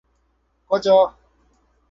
[0.67, 0.97] 꺼져